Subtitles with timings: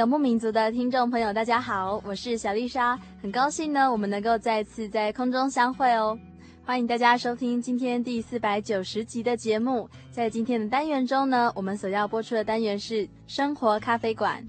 [0.00, 6.18] 游牧民族的听众朋友，大家好，我是小丽莎，很高兴呢，我们能够再次在空中相会哦。
[6.64, 9.86] 欢迎大家收听今天第四百九十集的节目。
[10.10, 14.42] 在今天的单元中呢，我们所要播出的单元是生活咖啡馆。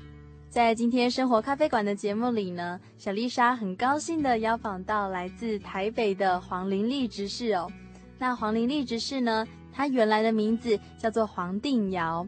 [0.50, 7.70] 在今天生活咖啡馆的节目里呢，小丽莎很高兴的邀访到来自台北的黄玲丽执事哦。
[8.18, 12.26] 那黄玲丽执事呢，她原来的名字叫做黄定尧。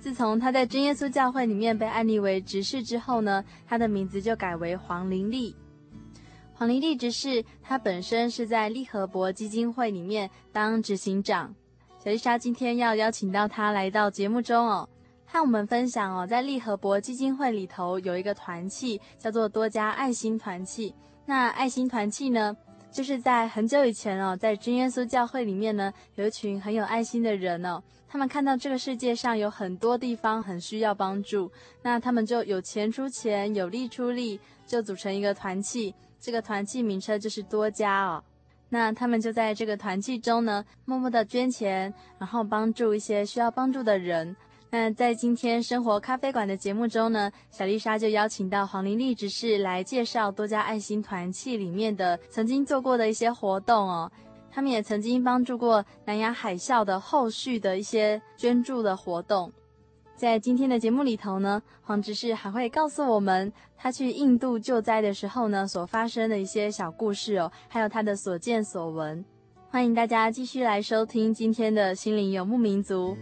[0.00, 5.54] 自从他在真耶稣教会里面被安立为执事之后呢，他的名字就改为黄玲丽。
[6.54, 11.54] 黄玲丽执事，他本身是在利和伯基金会里面当执行长。
[11.98, 14.88] 小丽莎今天要邀请到他来到节目中哦，
[15.26, 20.94] 和我们分享哦，在利和伯基金会里头有一个团契叫做多家爱心团契。
[21.24, 22.56] 那爱心团契呢，
[22.92, 27.82] 就是在很久以前哦，在真耶稣教会里面呢，有一群很有爱心的人哦。
[28.08, 31.50] 他们看到这个世界上有很多地方很需要帮助，
[31.82, 35.94] 那他们就有钱出钱，有力出力，就组成一个团契。
[36.18, 38.22] 这个团契名称就是多家哦。
[38.68, 44.34] 那他们就在这个团契中呢，默默的捐钱，然后帮助一些需要帮助的人。
[44.70, 54.10] 那在今天生活咖啡馆的节目中呢，小丽莎就邀请到黄玲丽执事来介绍多家爱心团契里面的曾经做过的一些活动哦。
[54.56, 59.52] 他们也曾经帮助过南亚海啸的后续的一些捐助的活动。
[60.16, 69.22] 在今天的节目里头呢，黄执事还会告诉我们他去印度救灾的时候呢，所发生的一些小故事哦，还有他的所见所闻。
[69.68, 73.14] 欢迎大家继续来收听今天的心灵游牧民族。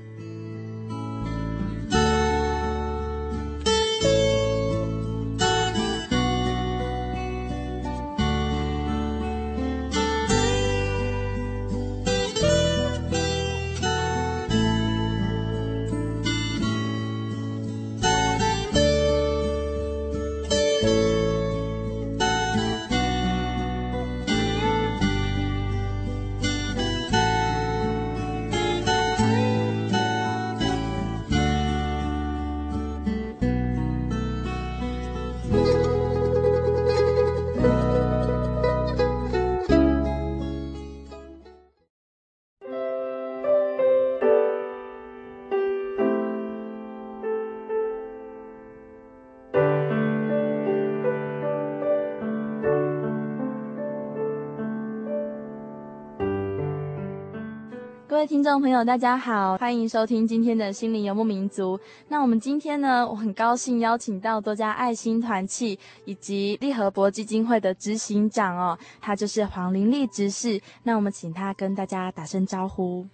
[58.26, 61.78] 听众朋友，大家好，欢迎收听今天的心灵游牧民族。
[62.08, 70.58] 那我们今天呢，我很高兴邀请到多家爱心团契以及利和博基金会的执行长哦，他就是黄玲丽执事。
[70.82, 73.06] 那我们请他跟大家打声招呼。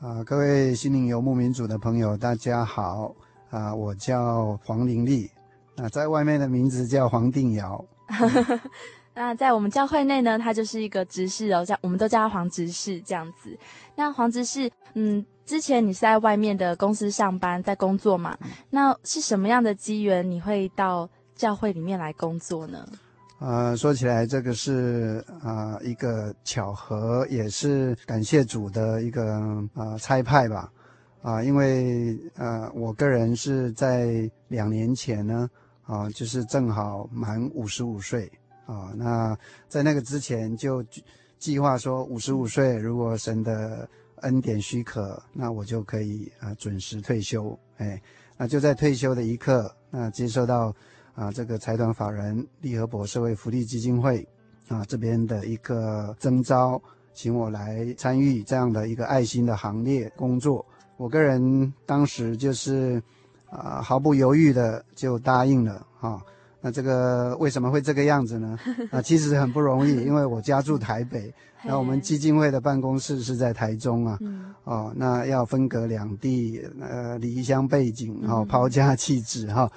[0.00, 3.14] 啊，各位心灵游牧民族的朋友，大家好。
[3.50, 5.30] 啊，我叫黄玲丽，
[5.76, 7.84] 那在外面的名字叫黄定尧。
[9.18, 13.58] 那在我们教会内呢，他就是一个执事哦，叫我们都叫他黄执事这样子。
[13.94, 18.36] 那黄执事，嗯，之前你是在外面的公司上班，在工作嘛？
[18.68, 22.86] 那是什么样的机缘你会到教会里面来工作呢？
[23.38, 29.32] 呃，说起来这个是啊、呃、一个巧合，也是感谢主的一个
[29.74, 30.70] 啊、呃、差派吧。
[31.22, 35.48] 啊、呃，因为呃我个人是在两年前呢，
[35.84, 38.30] 啊、呃，就是正好满五十五岁。
[38.66, 40.84] 啊、哦，那在那个之前就
[41.38, 43.88] 计划说五十五岁，如果神的
[44.22, 47.56] 恩典许可，那我就可以啊准时退休。
[47.76, 48.00] 哎，
[48.36, 50.74] 那就在退休的一刻，那接受到
[51.14, 54.26] 啊这个财团法人利和博社会福利基金会
[54.68, 56.80] 啊这边的一个征召，
[57.14, 60.66] 请我来参与这样的一个爱心的行列工作。
[60.96, 63.00] 我个人当时就是
[63.48, 66.20] 啊毫不犹豫的就答应了哈。
[66.66, 68.58] 那这个为什么会这个样子呢？
[68.90, 71.32] 啊，其实很不容易，因为我家住台北，
[71.62, 74.18] 那我们基金会的办公室是在台中啊，
[74.64, 79.70] 哦，那要分隔两地，呃，离乡背景，哈，抛家弃子，哈，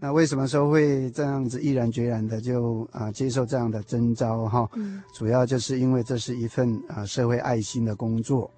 [0.00, 4.66] 那为什么说会这样子毅然决然的就啊接受这样的征召，哈，
[5.12, 8.50] 主要就是因为这是一份啊社会爱心的工作。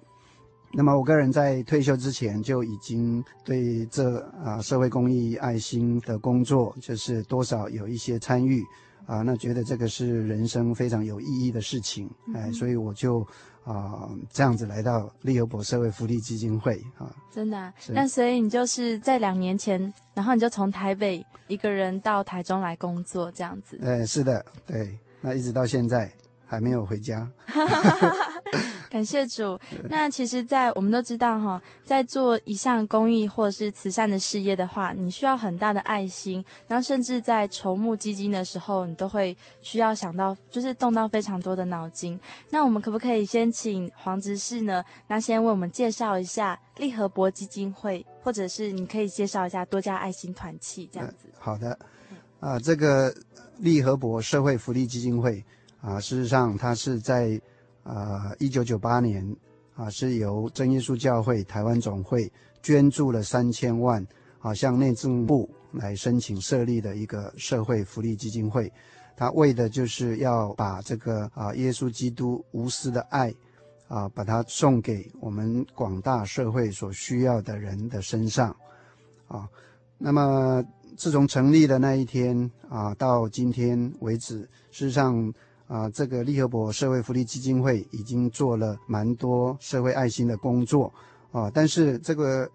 [0.75, 8.63] 那么我个人在退休之前就已经对这啊社会公益爱心的工作就是多少有一些参与
[9.05, 13.19] 啊，那觉得这个是人生非常有意义的事情，哎，所以我就
[13.65, 17.13] 啊这样子来到利友博社会福利基金会啊。
[17.29, 17.73] 真的啊？
[17.89, 23.77] 那所以你就是在两年前，然后你就从台北一个人到台中来工作这样子？
[23.83, 26.11] 哎，是的，对，那一直到现在
[26.45, 27.29] 还没有回家。
[28.93, 29.59] 感谢主。
[29.89, 42.19] 那其实，在我们都知道哈，在做一项公益或者是慈善的事业的话，你需要很大的爱心，然后甚至在筹募基金的时候，你都会需要想到，就是动到非常多的脑筋。
[42.51, 44.85] 那我们可不可以先请黄执事呢？
[45.07, 51.15] 那先为我们介绍一下利和博基金会，或者是你可以介绍一下多家爱心团契这样子。
[51.25, 51.79] 嗯、好的，
[52.39, 53.11] 啊，这个
[53.57, 55.43] 利和博社会福利基金会
[55.81, 57.41] 啊，事实上它是在。
[57.83, 59.35] 啊，一九九八年
[59.75, 62.31] 啊，是由真耶稣教会台湾总会
[62.61, 64.05] 捐助了三千万
[64.39, 68.71] 啊，向内政部来申请设立的一个社会福利基金会。
[69.17, 73.33] 他为的就是要把这个啊，耶稣基督无私的爱
[73.89, 78.55] 啊，把它送给我们广大社会所需要的人的身上
[79.27, 79.47] 啊。
[79.97, 80.63] 那么
[80.95, 84.39] 自从成立的那一天啊，到今天为止，
[84.71, 85.33] 事实上。
[85.73, 90.93] 啊，这个利和博社会福利基金会已经做了蛮多社会爱心的工作
[91.31, 92.47] 啊，但是这个，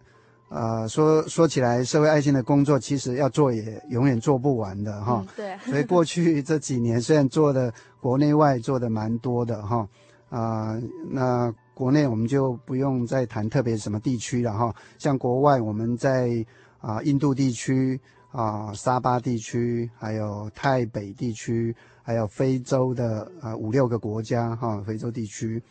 [0.51, 5.21] 呃，说说起来，社会爱心的工作其实要做也永远做不完的哈。
[5.21, 5.59] 嗯，对。
[5.69, 9.89] 所以过去这几年虽然做的国内外做的蛮多的哈，
[10.31, 10.81] 啊，
[11.11, 16.31] 那国内我们就不用再谈特别什么地区了哈，像国外我们在
[16.79, 18.01] 啊印度地区
[18.33, 21.75] 啊沙巴地区还有泰北地区。
[22.09, 25.63] 还有非洲的啊五六个国家哈，非洲地区，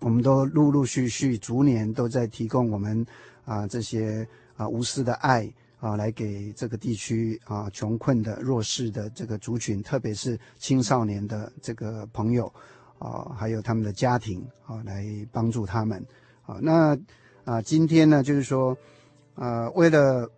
[0.00, 3.06] 我们都陆陆续续逐年都在提供我们
[3.46, 4.28] 啊这些
[4.58, 5.50] 啊无私的爱
[5.80, 12.52] 啊，来给这个地区啊穷困的弱势的这个族群，特别是青少年的这个朋友
[12.98, 16.04] 啊，还有他们的家庭啊，来帮助他们
[16.44, 16.58] 啊。
[16.60, 16.94] 那
[17.46, 18.76] 啊今天呢，就是说
[19.36, 20.30] 啊，为了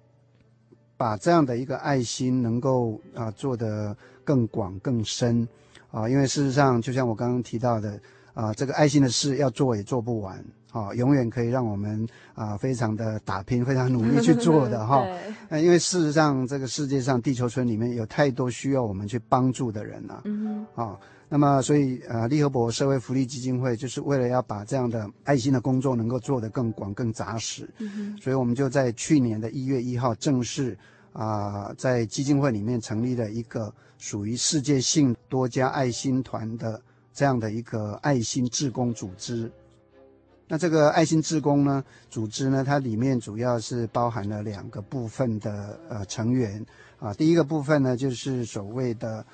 [1.00, 5.48] 把这样的一个爱心能够啊做得更广更深，
[5.90, 7.98] 啊，因为事实上，就像我刚刚提到的，
[8.34, 15.02] 啊，这个爱心的事要做也做不完，啊，永远可以让我们啊非常的打拼，非常努力去做的 哈。
[15.48, 20.22] 那对因为事实上，这个世界上地球村里面有太多需要我们去帮助的人了，
[20.74, 20.98] 啊，
[21.30, 30.76] 那么所以啊，利和博社会福利基金会就是为了要把这样的爱心的工作能够做得更广更扎实，嗯，所以我们就在去年的一月一号正式。
[31.12, 36.80] 啊，在基金会里面成立了一个属于世界性多家爱心团的
[37.12, 39.50] 这样的一个爱心志工组织。
[40.46, 46.64] 那这个爱心志工呢，组织呢，它里面主要是包含了两个部分的呃成员
[47.00, 47.12] 啊。
[47.14, 49.26] 第一个部分呢，就是所谓的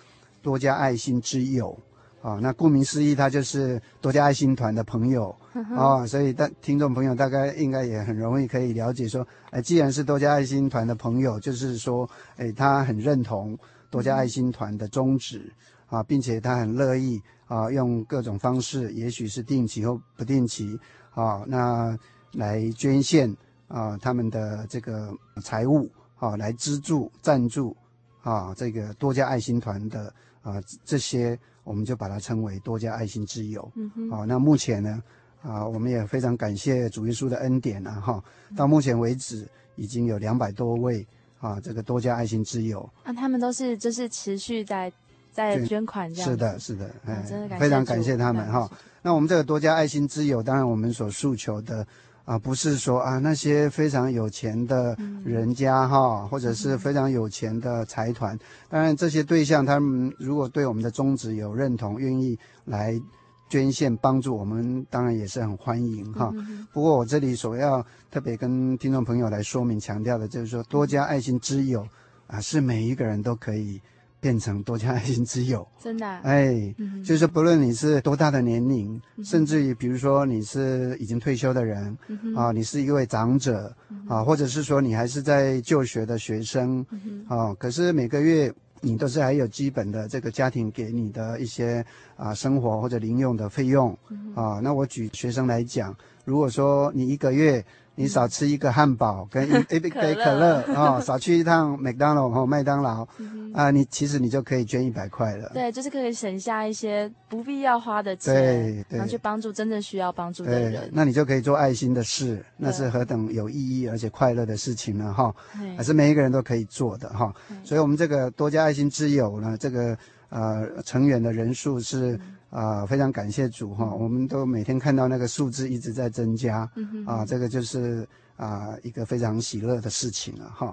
[0.46, 1.76] 多家爱心之友。
[2.22, 5.32] 啊，那顾名思义，他就是多家爱心团的朋友
[5.76, 13.56] 啊，所以大听众朋友大概应该也很容易可以了解说，哎，既然是多家爱心团的朋友，就是说，哎，他很认同
[13.90, 15.52] 多家爱心团的宗旨
[15.86, 20.76] 啊，并且他很乐意啊，用各种方式，也许是定期或不定期
[21.14, 21.96] 啊，那
[22.32, 23.32] 来捐献
[23.68, 25.88] 啊他们的这个财物
[26.18, 27.76] 啊，来资助赞助
[28.22, 30.12] 啊这个多家爱心团的
[30.46, 31.38] 啊这些。
[31.66, 33.68] 我们就把它称为多家爱心之友。
[33.74, 34.08] 嗯哼。
[34.08, 35.02] 好，那目前呢，
[35.42, 38.24] 啊，我们也非常感谢主耶稣的恩典啊，哈，
[38.56, 41.04] 到目前为止已经有两百多位
[41.40, 42.88] 啊，这个多家爱心之友。
[43.02, 44.92] 啊，他们都是就是持续在
[45.32, 46.30] 在捐款这样。
[46.30, 48.70] 是的，是的，哎，真的感谢，非常感谢他们哈。
[49.02, 51.84] 那我们这个多家爱心之友，当然我们所诉求的。
[52.26, 58.36] 啊，不是说啊，那些非常有钱的人家哈，嗯、或者是非常有钱的财团，
[58.68, 63.00] 当然这些对象他们如果对我们的宗旨有认同，愿意来
[63.48, 66.32] 捐献帮助，我们当然也是很欢迎哈。
[66.72, 67.80] 不过我这里所要
[68.10, 71.86] 特别跟听众朋友来说明强调的，就是说多加爱心之友
[72.26, 73.80] 啊，是每一个人都可以
[74.26, 75.64] 变成多家爱心之友。
[75.78, 76.04] 真的？
[76.24, 81.96] 哎，就是不论你是多大的年龄，甚至于比如说你是已经退休的人
[82.34, 83.72] 啊，你是一位长者
[84.08, 86.84] 啊，或者是说你还是在就学的学生
[87.28, 88.52] 啊，可是每个月。
[88.82, 93.90] 你都是还有基本的这个家庭给你的一些啊生活或者零用的费用
[94.34, 97.64] 啊，那我举学生来讲，如果说你一个月。
[97.96, 103.06] 你少吃一个汉堡跟一 一杯可乐哦，少去一趟麦当劳和麦当劳
[103.52, 105.50] 啊，你其实你就可以捐一百块了。
[105.54, 110.88] 对，就是可以省下一些不必要花的钱，对，然后去帮助真正需要帮助的人。
[110.92, 115.12] 那你就可以做爱心的事，那是何等有意义而且快乐的事情呢？
[115.12, 115.34] 哈，
[115.76, 117.34] 还是每一个人都可以做的哈。
[117.64, 119.96] 所以，我们这个多加爱心之友呢，这个
[120.28, 122.18] 呃成员的人数是。
[122.48, 126.58] 啊、呃，非常感谢主哈、哦，我们都每天看到那个数字一直在增加，
[127.04, 128.06] 啊，这个就是
[128.36, 130.72] 啊、呃、一个非常喜乐的事情了哈。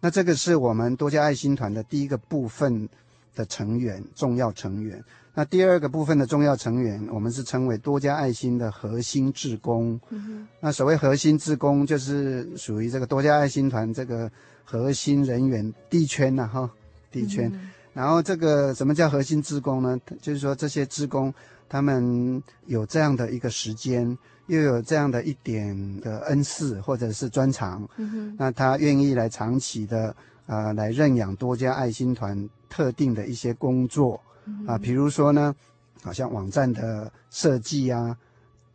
[0.00, 2.88] 那这个是我们多家爱心团的第一个部分
[3.34, 5.04] 的成员，重要成员。
[5.34, 10.00] 那第二个部分的重要成员，我们是称为多家爱心的核心志工。
[10.10, 14.30] 嗯、那所谓核心志工，就是属于这个多家爱心团这个
[14.64, 16.70] 核心人员地圈呐、啊、哈，
[17.10, 17.50] 地圈。
[17.52, 19.98] 嗯然后这个什么叫核心职工呢？
[20.20, 21.32] 就是说这些职工
[21.68, 30.08] 他们有这样的一个时间，又有这样的一点的恩赐或者是专长，嗯、那他愿意来长期的
[30.46, 34.20] 啊、呃、来认养多家爱心团特定的一些工作，
[34.66, 35.54] 啊，比如说呢，
[36.02, 38.16] 好像网站的设计啊。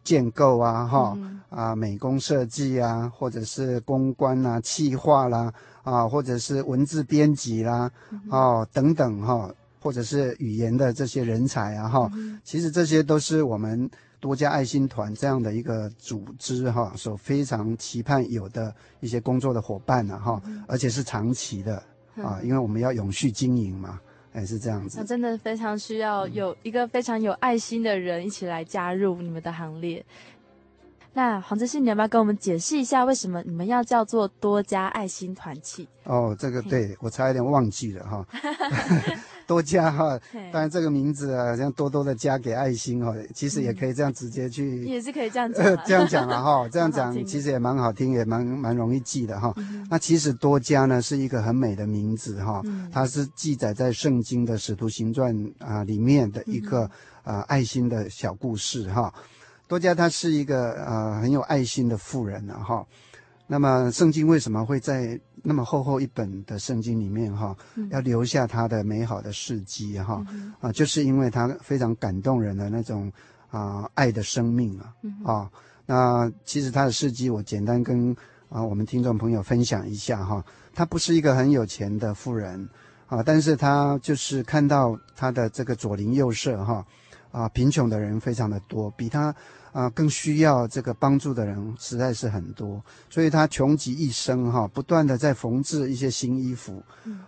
[0.03, 5.53] 建构啊，哈、嗯、啊，美工设计啊，或者是公关啊、企划啦，
[5.88, 7.89] 啊，或者是文字编辑啦，
[8.29, 12.12] 哦，等等哈、哦，或者是语言的这些人才啊，哈、
[12.44, 13.89] 其实这些都是我们
[14.20, 21.82] 多家爱心团这样的一个组织哈，所非常期盼有的一些工作的伙伴啊，哈、而且是长期的
[22.15, 23.98] 啊，因为我们要永续经营嘛。
[24.29, 30.06] 还是这样子，那真的非常需要有一个非常有爱心的人一起来加入你们的行列。
[31.17, 35.88] 那黄志信，你要不要跟我们解释一下，为什么你们要叫做多家爱心团契？
[36.03, 38.24] 哦，这个对我差一点忘记了哈。
[39.47, 40.19] 多加哈，
[40.51, 49.51] 当然这个名字啊，像多多的加给爱心哈，其实也可以这样直接去， 也是可以这样讲，这样讲了哈，这样讲其实也蛮好听，也蛮蛮容易记的哈。
[49.89, 56.88] 那其实多加呢是一个很美的名字哈，它是记载在圣经的使徒行传啊里面的一个
[57.24, 59.12] 啊爱心的小故事哈。
[59.67, 62.86] 多加他是一个呃很有爱心的富人啊哈。
[63.50, 67.55] 那么圣经为什么会在那么厚厚一本的圣经里面哈，
[67.89, 70.21] 要留下他的美好的事迹哈。
[70.59, 73.09] 啊，就是因为他非常感动人的那种
[73.50, 74.93] 啊爱的生命啊
[75.24, 75.51] 啊，
[75.86, 78.13] 那其实他的事迹我简单跟
[78.50, 80.43] 啊我们听众朋友分享一下哈，
[80.74, 82.67] 他不是一个很有钱的富人
[83.07, 86.86] 啊，但是他就是看到他的这个左邻右舍哈
[87.38, 89.36] 啊贫穷的人非常的多，比他。
[89.74, 96.82] 啊，更需要这个帮助的人实在是很多，所以他穷极一生哈，不断的在缝制一些新衣服，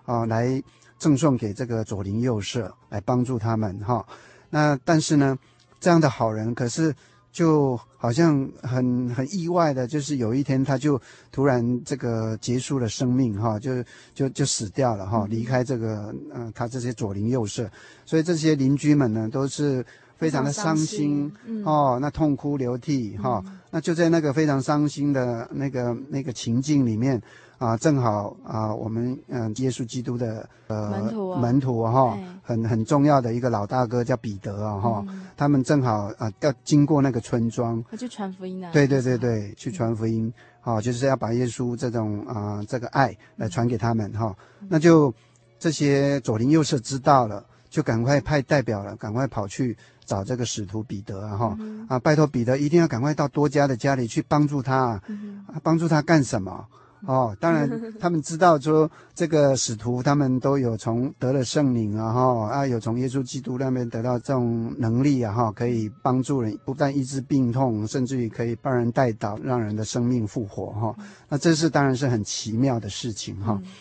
[0.03, 0.59] 啊，来
[0.97, 4.03] 赠送给这个左邻右舍，来帮助他们哈。
[4.49, 5.37] 那但是呢，
[5.79, 6.95] 这样的好人，可是
[7.31, 10.99] 就好像很很意外的，就是有一天他就
[11.31, 13.83] 突然这个结束了生命哈，就
[14.13, 17.69] 就就死掉了哈，离开这个嗯、呃，他这些左邻右舍，
[18.05, 19.85] 所以这些邻居们呢都是。
[20.19, 27.21] 非常的伤心，嗯、哦，那痛哭流涕哈、那就在那个非常伤心的那个那个情境里面
[27.59, 45.13] 啊，正好啊，我们嗯、呃，耶稣基督的呃门徒、啊、门徒哈，嘿很很重要的一个老大哥叫彼得啊哈，嗯、他们正好啊要经过那个村庄，去传福音啊，对对对对，去传福音，好、嗯哦，就是要把耶稣这种啊这个爱来传给他们哈，嗯、那就
[45.59, 49.77] 这些左邻右舍知道了，就赶快派代表了，赶快跑去。
[50.05, 56.65] 找这个使徒彼得啊哈、嗯、啊，拜托彼得一定要赶快到多加的家里去帮助他，嗯、啊，帮助他干什么？
[57.05, 70.95] 哦，当然他们知道说这个使徒他们都有从得了圣灵啊哈啊，有从耶稣基督那边得到这种能力啊哈，可以帮助人，不但医治病痛，甚至于可以帮人代祷，让人的生命复活哈。
[71.27, 73.59] 那这是当然是很奇妙的事情哈。
[73.63, 73.71] 嗯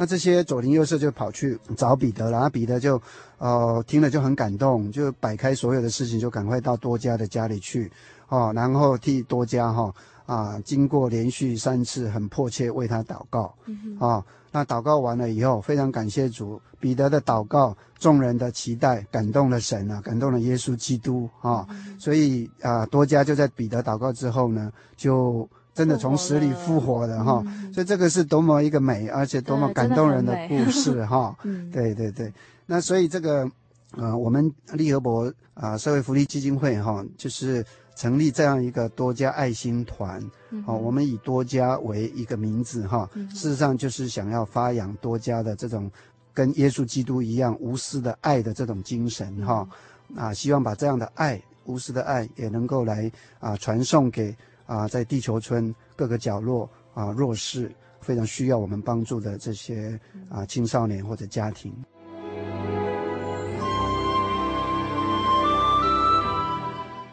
[0.00, 3.02] 那这些左邻右舍就跑去找彼得了，然后彼得就，
[3.38, 7.90] 呃，听了就很感动，就摆开所有的事情，就赶快到多家的家里去，
[8.28, 9.92] 哦，然后替多加哈
[10.28, 25.48] 啊，经过连续三次很迫切为他祷告，嗯啊，那祷告完了以后，非常感谢主，彼得的祷告，众人的期待感动了神啊，感动了耶稣基督啊，嗯、所以啊，多加就在彼得祷告之后呢，就。
[25.74, 31.32] 真的从死里复活了哈，嗯、所以这个是多么一个美，而且多么感动人的故事哈。
[31.72, 32.32] 对对对，
[32.66, 33.48] 那所以这个
[33.92, 37.64] 呃，我们利和博啊、呃、社会福利基金会哈，就是
[37.98, 45.90] 成立这样一个多家爱心团，嗯、哦，我们以多家为一个名字哈，嗯、事实上就是想要发扬多家的这种
[46.32, 49.68] 跟耶稣基督一样无私的爱的这种精神哈，
[50.10, 54.36] 嗯、啊，希望把这样的爱无私的爱也能够来啊传送给。
[54.68, 61.72] 啊，在地球村各个角落啊，弱势非常需要我们帮助的这些啊青少年或者家庭。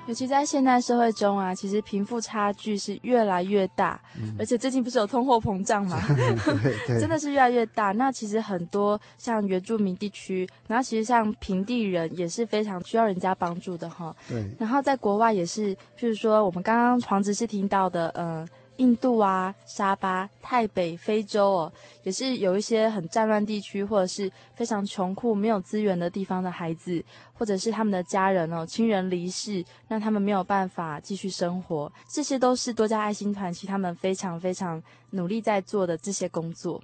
[0.08, 6.00] 尤其在现代社会中啊，其实贫富差距是越来越大，嗯、而且最近不是有通货膨胀吗？
[6.88, 7.92] 真的是越来越大。
[7.94, 14.16] 那其实很多像原住民地区，然后其实像平地人也是非常需要人家帮助的哈。
[14.30, 14.46] 对。
[14.60, 18.48] 然后在国外也是，譬如说我们刚刚黄执事听到的，嗯、呃。
[18.78, 27.04] 印度啊，沙巴、泰北、非洲哦，也是有一些很战乱地区，或者是非常穷苦、没有资源的地方的孩子，
[27.34, 31.92] 或者是他们的家人哦，亲人离世，让他们没有办法继续生活。
[32.08, 36.82] 这些都是多家爱心团体他们非常非常努力在做的这些工作。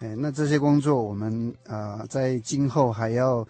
[0.00, 3.46] 哎，那这些工作我们呃，在今后还要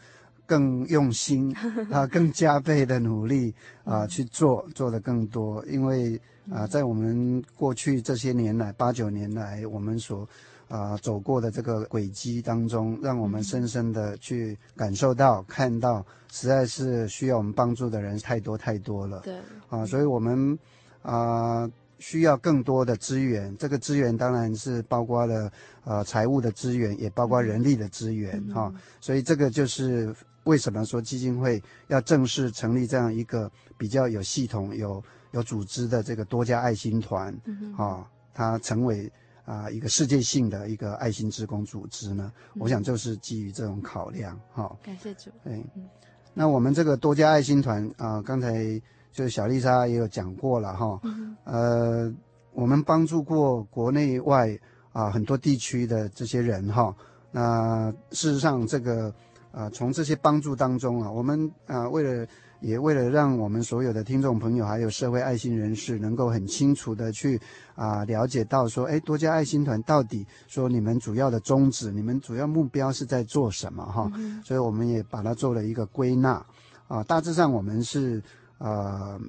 [0.48, 1.54] 更用心
[1.92, 6.20] 啊，更加倍的努力啊去做，做的更多，因为。
[6.50, 10.26] 啊，在我们过去这些年来，八九年来，我们所
[10.66, 16.02] 啊走过的这个轨迹当中，让我们深深的去感受到、看到，
[16.32, 19.20] 实在是需要我们帮助的人太多太多了。
[19.20, 19.34] 对。
[19.68, 20.58] 啊，所以我们
[21.02, 23.54] 啊需要更多的资源。
[23.58, 25.52] 这个资源当然是包括了
[25.84, 28.42] 呃财务的资源，也包括人力的资源。
[28.54, 30.14] 哈、所以这个就是
[30.48, 35.02] 为什么说基金会要正式成立这样一个比较有系统有。
[35.32, 39.06] 有组织的这个多家爱心团，啊、嗯哼哦，它成为
[39.44, 42.32] 啊、呃、一个世界性的一个爱心职工组织呢。
[42.54, 44.76] 嗯、我想就是基于这种考量，哈、哦。
[44.82, 45.28] 感谢主。
[45.44, 45.86] 对，嗯、
[46.32, 48.80] 那我们这个多家爱心团啊、呃，刚才
[49.12, 51.00] 就是小丽莎也有讲过了，哈、哦。
[51.02, 52.14] 嗯、呃，
[52.54, 54.48] 我们帮助过国内外
[54.92, 56.96] 啊、呃、很多地区的这些人，哈、哦。
[57.30, 59.14] 那事实上，这个
[59.58, 62.26] 啊、呃，从这些帮助当中啊，我们啊、呃、为了。
[62.60, 67.40] 也为了让我们所有的听众朋友，还有社会爱心人士，能够很清楚的去
[67.76, 74.10] 啊了解到说，哎，多家爱心团到底说你们主要的宗旨，你们主要目标是在做什么哈？
[74.16, 76.44] 嗯、所以我们也把它做了一个归纳，
[76.88, 78.20] 啊，大致上我们是
[78.58, 79.20] 呃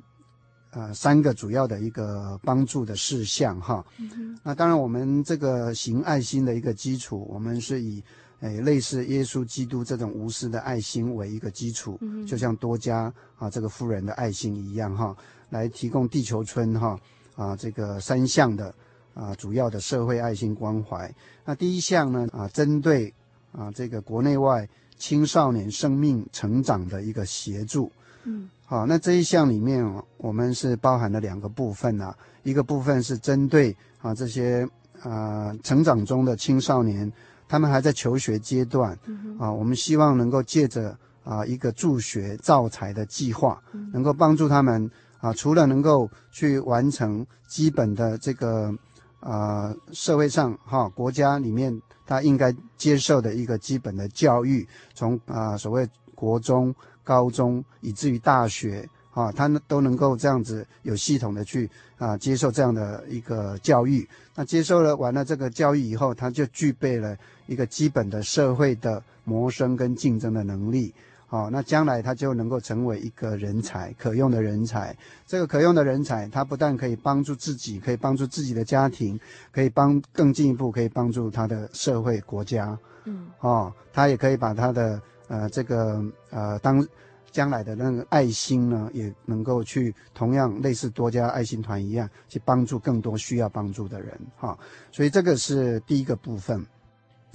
[0.71, 3.85] 呃三个主要的一个帮助的事项哈。
[3.99, 8.03] 嗯、那当然我们这个行爱心的一个基础，我们是以。
[8.41, 15.13] 哎，类似耶稣基督这种无私的爱心为一个基础，嗯、就像多加啊这个富人的爱心一样哈，
[15.49, 16.97] 来提供地球村哈
[17.35, 18.73] 啊这个三项的
[19.13, 21.13] 啊主要的社会爱心关怀。
[21.43, 23.13] 那第一项呢啊，针对
[23.51, 24.65] 啊这个国内外
[24.97, 27.91] 青少年生命成长的一个协助。
[28.23, 29.83] 嗯，好，那这一项里面
[30.15, 34.65] 我们是包含了两个部分啊，一个部分是针对啊这些
[35.01, 37.11] 啊成长中的青少年。
[37.49, 48.71] 他们还在求学阶段，嗯、啊，我们希望能够借着啊一个助学造才的计划，嗯、能够帮助他们啊，除了能够去完成基本的这个
[49.19, 58.87] 啊社会上哈、啊、国家里面他应该接受的一个基本的教育，从啊所谓国中、高中以至于大学。
[59.11, 64.07] 啊，他呢都能够这样子有系统的去啊接受这样的一个教育。
[64.35, 67.17] 那接受了完了这个教育以后，他就具备了
[67.47, 70.93] 一个基本的社会的谋生跟竞争的能力。
[71.25, 74.95] 好、啊，那将来他就能够成为一个人才，可用的人才。
[75.27, 79.19] 这个可用的人才，他不但可以帮助自己，可以帮助自己的家庭，
[79.51, 82.77] 可以帮更进一步可以帮助他的社会国家。
[83.05, 86.87] 嗯，哦，他也可以把他的呃这个呃当。
[87.31, 94.57] 将来的那个爱心呢，也能够去同样类似多家爱心团一样，去帮助更多需要帮助的人哈。
[94.91, 96.65] 所以这个是第一个部分。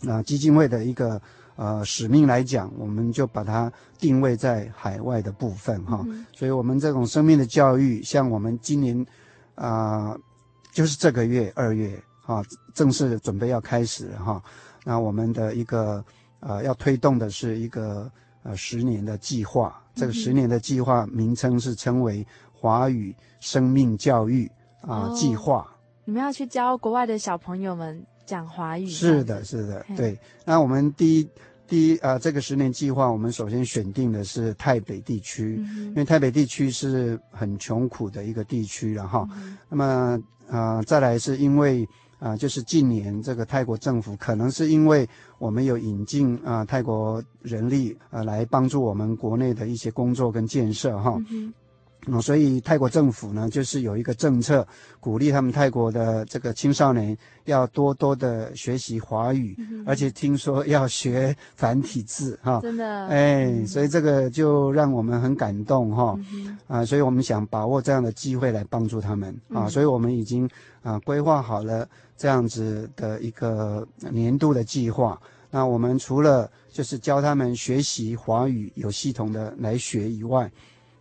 [0.03, 1.21] 那基金会的一个
[1.57, 6.03] 呃使命来讲，我们就把它定位在海外的部分哈。
[6.07, 9.01] 嗯、所以我们这种生命的教育，像我们今年
[9.55, 10.21] 啊、呃，
[10.73, 12.43] 就是这个月二月哈，
[12.75, 14.43] 正式准备要开始哈。
[14.85, 16.05] 那我们的一个
[16.41, 18.11] 呃要推动的是一个
[18.43, 19.81] 呃十年的计划。
[19.95, 25.67] 这个十年的计划名称是称为“华语生命教育啊、哦、计划。
[26.05, 28.87] 你们要去教国外的小朋友们讲华语？
[28.87, 30.19] 是的，是的，对。
[30.45, 31.29] 那我们第一。
[31.67, 41.89] 第一，呃，这个十年计划，我们首先选定的是泰北地区，嗯、因为泰北地区是很穷苦的一个地区，了哈，嗯、那么，呃，再来是因为，
[42.25, 45.07] 啊、呃，就是近年这个泰国政府可能是因为
[45.39, 51.21] 我们有引进啊、呃、泰国人力，呃，来帮助我们国内的一些工作跟建设，哈。
[51.31, 51.53] 嗯
[52.07, 54.67] 嗯，所以泰国政府呢，就是有一个政策，
[55.01, 70.47] 鼓励他们泰国的这个青少年要多多的学习华语，嗯、而且听说要学繁体字，哈，真的，哎，嗯、所以这个就让我们很感动，哈，嗯、啊，所以我们想把握这样的机会来帮助他们，啊，嗯、所以我们已经
[70.83, 75.21] 啊规划好了这样子的一个年度的计划。
[75.51, 80.45] 那我们除了就是教他们学习华语，有系统的来学以外，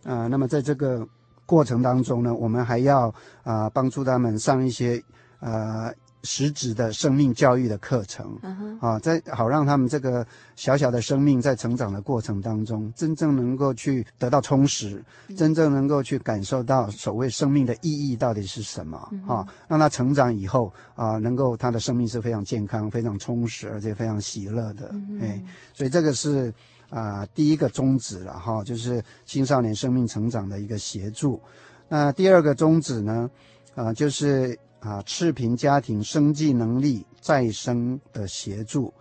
[0.04, 1.04] 啊、呃，那么在这个
[1.44, 5.02] 过程当中呢，我们还要啊、帮助他们上一些
[5.40, 5.92] 啊
[6.24, 8.84] 实质的生命教育的课程，uh.
[8.84, 15.36] 啊，在好让他们这个小小的生命在成长的过程当中，真正能够去得到充实，uh.
[15.36, 19.34] 真正能够去感受到所谓生命的意义到底是什么，uh.
[19.34, 25.20] 啊，让他成长以后啊，能够他的生命是非常健康、非常充实，而且非常喜乐的，哎、uh huh.
[25.20, 26.52] 欸，所以这个是。
[26.90, 31.40] 啊、呃，第一个宗旨了哈，就是青少年生命成长的一个协助。
[31.88, 33.28] 那第二个宗旨呢，
[33.74, 38.92] 啊、呃，就是啊，赤贫家庭生计能力再生的协助。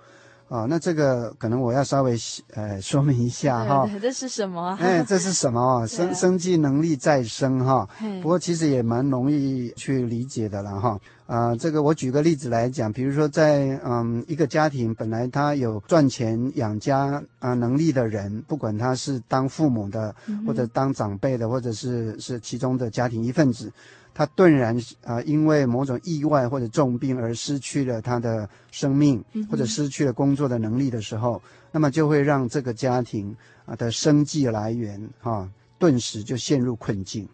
[0.49, 2.15] 啊，那这个可能我要稍微
[2.53, 3.89] 呃说明一下哈。
[3.99, 4.77] 这是什么？
[4.79, 5.85] 哎，这是什么？
[5.87, 7.87] 生生计能力再生哈。
[8.21, 10.99] 不过其实也蛮容易去理解的了哈。
[11.25, 16.99] 啊、呃，这个我举个例子来讲，比如说在嗯一个家庭，本来他有赚钱养家
[17.39, 20.13] 啊、呃、能力的人，不管他是当父母的，
[20.45, 23.71] 或者当长辈的，或者是是其中的家庭一份子，
[24.13, 33.33] 他顿然啊、呃、因为某种意外或者重病而失去了他的生命，或者失去了工作的能力的时候，那么就会让这个家庭
[33.65, 37.25] 啊的生计来源啊顿时就陷入困境，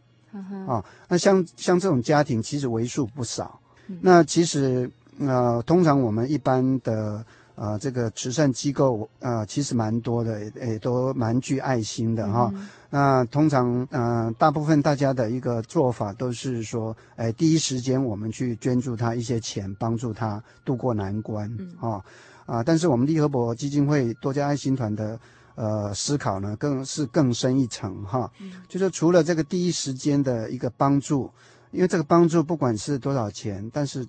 [0.68, 3.60] 啊，那像像这种家庭其实为数不少。
[4.02, 7.26] 那其实，呃，通常我们一般的，
[7.56, 12.50] 呃，这个慈善机构，呃，其实蛮多的，也都蛮具爱心的哈。
[12.54, 22.02] 嗯、那通常，呃，大部分大家的一个做法都是说，哎，第一时间我们去捐助他一些钱，帮助他渡过难关，嗯、啊，
[22.46, 25.20] 啊，但是我们利和博基金会多家爱心团的，
[25.56, 31.30] 呃，思考呢，更是更深一层哈，嗯、就是除了这个第一时间的一个帮助。
[31.72, 34.06] 因为这个帮助不管是多少钱，但是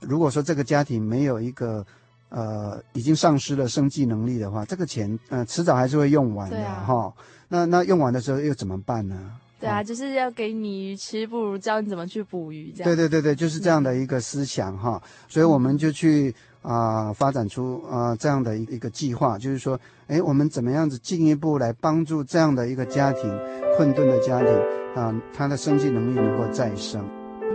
[0.00, 1.84] 如果说这个家庭没有一个
[2.28, 7.12] 呃已经丧失了生计能力的话，这个钱呃迟早还是会用完的哈、啊。
[7.48, 9.32] 那那用完的时候又怎么办呢？
[9.60, 12.84] 对啊，就是要给你鱼吃，不如教你怎么去捕鱼这样。
[12.84, 15.00] 对对对对，就是这样的一个思想哈。
[15.02, 23.30] 嗯、所以我们就去啊、发展出啊、这样的一一个计划，就是说，哎，我们怎么样子进一步来帮助这样的一个家庭，
[23.76, 24.48] 困顿的家庭。
[24.94, 27.04] 啊，他的生计能力能够再生，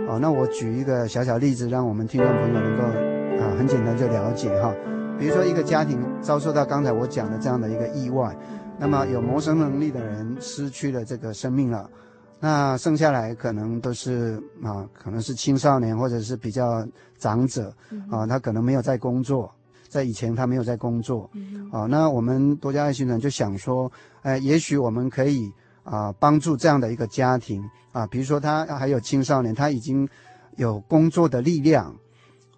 [0.06, 2.82] 哦，那我举一个小小例子，让我们听众朋友能够
[3.42, 4.74] 啊很简单就了解哈。
[5.18, 8.36] 比如说一个家庭遭受到刚才我讲的这样的一个意外，
[8.78, 11.88] 那么有谋生能力的人失去了这个生命了，
[12.40, 16.84] 那剩下来可能都是啊，可能是青少年或者是比较
[17.18, 17.72] 长者
[18.10, 19.52] 啊，他可能没有在工作，
[19.88, 21.30] 在以前他没有在工作，
[21.70, 25.52] 啊，那我们多家爱心人就想说，哎，也许我们可以。
[25.82, 30.06] 啊，帮助这样的一个家庭啊，比如说他还有青少年，他已经
[30.56, 31.92] 有工作的力量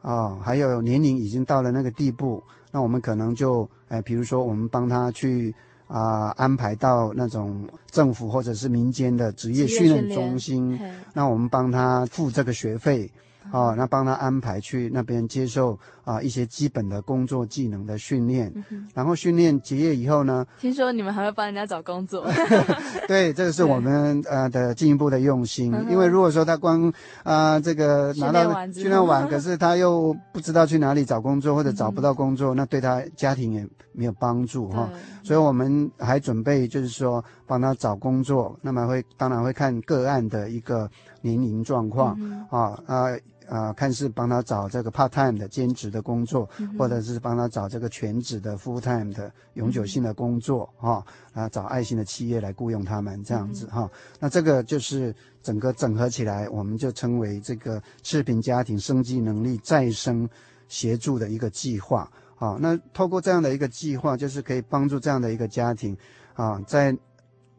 [0.03, 2.43] 啊，还有年龄已经到了那个地步，
[2.73, 5.55] 那我们可能就哎，比如说我们帮他去
[5.93, 10.81] 啊安排到那种政府或者是民间的职业训练中心，
[11.13, 13.11] 那我们帮他付这个学费。
[13.51, 22.27] 啊，那帮他安排去那边接受啊一些基本的工作技能的训练，嗯、然后训练结业以后呢， 听说你们还会帮人家找工作？
[23.09, 25.75] 对，这个是我们呃的进一步的用心。
[25.75, 26.89] 嗯、因为如果说他光
[27.23, 34.89] 啊、呃、这个拿到训练完，可是他又不知道去哪里找工作或者找不到工作，嗯、那对他家庭也没有帮助哈。
[34.93, 42.19] 对所以我们还准备就是说帮他找工作，那么会当然会看个案的一个年龄状况、
[42.51, 42.77] 啊。
[42.87, 43.07] 啊、
[43.53, 53.91] 呃，看是帮他找这个 part time 的兼职的工作，嗯、或者是帮他找这个全职的 full time 的永久性的工作，哈、啊，找爱心的企业来雇佣他们这样子，哈。
[54.19, 60.27] 那这个就是整个整合起来，我们就称为这个赤贫家庭生计能力再生
[60.69, 65.95] 协助的一个计划，啊，那透过这样的一个计划，就是可以帮助这样的一个家庭，
[66.33, 66.97] 啊，在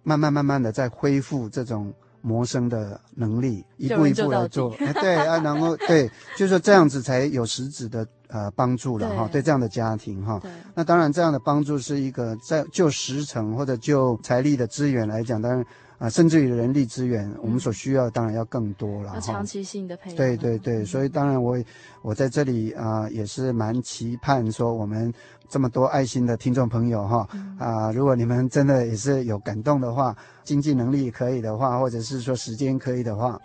[0.02, 4.74] 慢慢慢慢的在恢复这种谋生的能力，一步一步来做。
[4.80, 10.42] 哎，对啊，然后对，就是说这样子才有实质的呃帮助了哈，对这样的家庭哈。
[10.74, 15.64] 那当然，这样的帮助是一个在就时程或者就财力的资源来讲，当然。
[16.04, 19.22] 啊，甚至于人力资源，我们所需要当然要更多了。
[19.22, 20.18] 长期性的培养。
[20.18, 21.58] 对对对，所以当然我
[22.02, 25.14] 我在这里啊，也是蛮期盼说我们
[25.48, 27.26] 这么多爱心的听众朋友哈
[27.58, 30.14] 啊，如果你们真的也是有感动的话，
[30.44, 33.40] 经济能力可以的话，或者是说时间可以的话，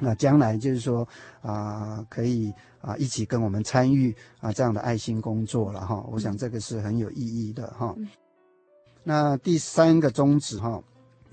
[0.00, 1.08] 那将来就是说
[1.40, 6.04] 啊，可以啊一起跟我们参与啊这样的爱心工作了哈。
[6.12, 7.96] 我想这个是很有意义的哈。
[9.02, 10.78] 那第三个宗旨哈。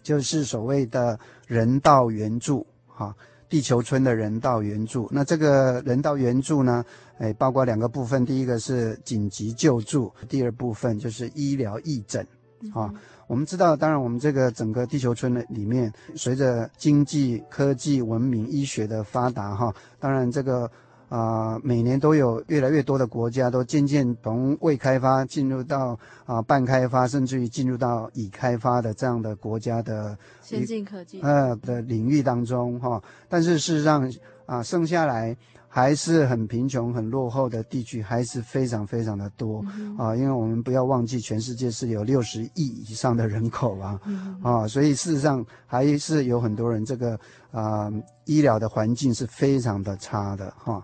[0.07, 3.13] 就是所谓的人道援助，哈，
[3.49, 5.09] 地球村的人道援助。
[5.11, 6.85] 那这个人道援助呢，
[7.17, 12.25] 哎，包括两个部分，第一个是紧急救助，第二部分就是医疗义诊，
[12.73, 12.89] 啊，
[13.27, 20.71] 我们知道，当然我们这个整个地球村的里面，随着经济、科技、文明、医学的发达，哈，当然这个。
[21.09, 33.01] 啊、呃，每年都有越来越多的国家都渐渐从未开发进入到啊、呃、半开发，甚至于进入到已开发的这样的国家的先进科技呃的领域当中哈。
[33.29, 34.03] 但是事实上
[34.45, 35.35] 啊、呃，剩下来
[35.67, 39.63] 还是很贫穷、很落后的地区还是非常非常的多
[39.97, 40.15] 啊。
[40.15, 47.13] 因为我们不要忘记，全世界是有六十亿以上的人口啊，嗯、啊，所以事实上还是有很多人这个
[47.51, 47.85] 啊。
[47.85, 47.93] 呃
[48.27, 50.83] 医疗的环境是非常的差的哈，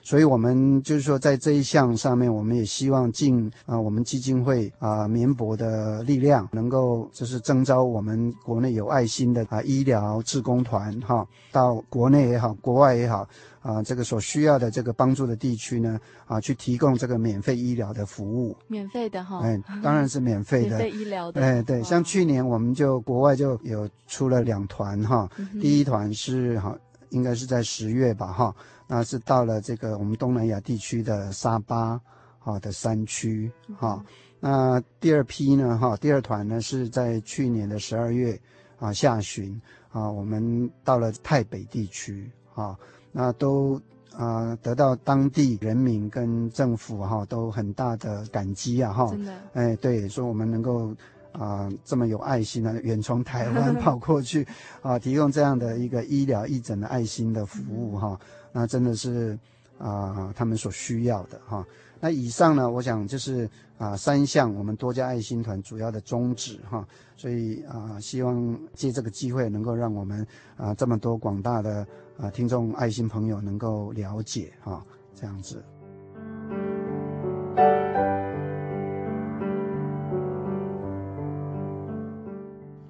[0.00, 13.28] 所以我们就是说，在这一项上面，我们也希望尽啊我们基金会啊绵薄的力量，能够就是征召我们国内有爱心的啊医疗志工团哈，到国内也好，国外也好
[13.64, 18.56] 啊，这个所需要的这个帮助的地区呢啊，去提供这个免费医疗的服务。
[18.68, 19.40] 免费的哈？
[19.42, 20.76] 哎，当然是免费的。
[20.76, 21.40] 免费医疗的。
[21.40, 25.28] 哎，对，像去年我们就国外就有出了两团哈，
[25.60, 26.78] 第一团是哈。
[27.10, 28.52] 应该是在十月吧，哈，
[28.88, 32.00] 那是到了这个我们东南亚地区的沙巴，
[32.40, 33.48] 哈的山区，
[33.78, 34.04] 哈，
[34.40, 38.36] 那第二批呢，哈，第二团呢是在去年的十二月
[38.80, 39.60] 啊下旬
[39.92, 42.76] 啊，我们到了泰北地区，啊，
[43.16, 43.80] 那都
[44.14, 50.94] 啊得到当地人民跟政府哈都很大的感激啊，哈，真的，哎，对，说我们能够。
[51.36, 54.46] 啊，这么有爱心的，远从台湾 跑过去，
[54.82, 58.16] 啊，提供这样的一个医疗义诊的爱心的服务哈，
[58.52, 59.36] 那真的是
[59.78, 61.64] 啊，他们所需要的哈。
[62.00, 71.86] 那以上呢，我想就是啊三项我们多家爱心团主要的宗旨哈，所以啊，希望借这个机会能够让我们啊这么多广大的
[72.18, 74.84] 啊听众爱心朋友能够了解哈，
[75.14, 75.64] 这样子。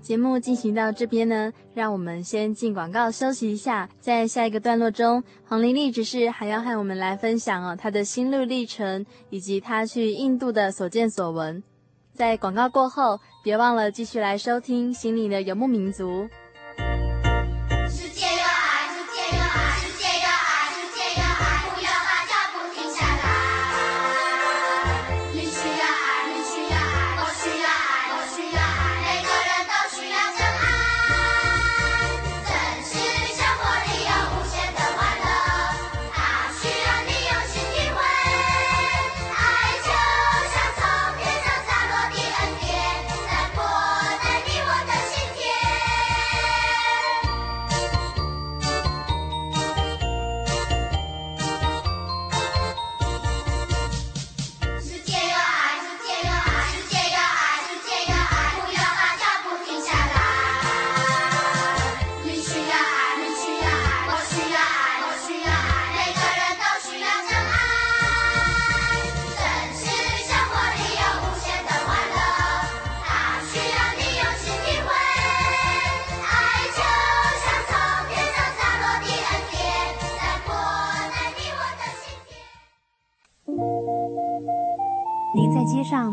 [0.05, 3.88] 节目进行到这边呢，让我们先进广告休息一下。
[4.01, 11.62] 在下一个段落中，黄玲丽只是还要和我们来分享哦，她的心路历程以及她去印度的所见所闻。
[12.12, 16.05] 在广告过后，别忘了继续来收听《心里的游牧民族》。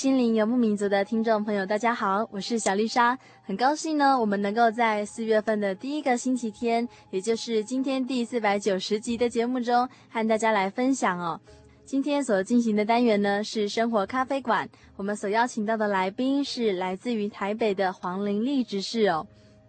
[0.00, 11.38] 心灵游牧民族的听众朋友，大家好，我是小丽莎，很高兴呢，我们能够在四月份的第一个星期天，也就是今天第四百九十集的节目中，和大家来分享哦。
[11.84, 19.26] 今天所进行的单元呢是生活咖啡馆，我们所邀请到的来宾是来自于台北的黄玲丽执事哦。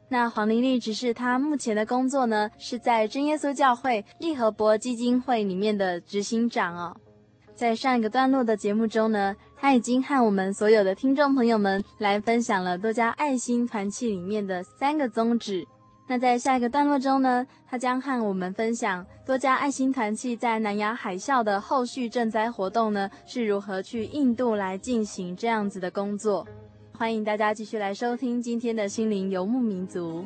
[0.07, 6.95] 那黄玲丽执事她目前的工作呢是在真耶稣教会利和伯基金会里面的执行长哦。
[7.53, 15.63] 在上一个段落的节目中呢，他已经和我们所有的听众朋友们来分享了多家爱心团契里面的三个宗旨。
[16.07, 26.47] 那在下一个段落中呢，他将和我们分享多家爱心团契在南亚海啸的后续赈灾活动呢是如何去印度来进行这样子的工作。
[26.97, 30.25] 欢迎大家继续来收听今天的心灵游牧民族。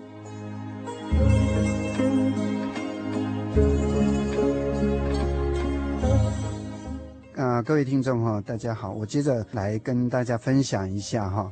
[7.36, 11.52] 啊、呃，各位听众哈，大家好，我接着来跟大家分享一下哈，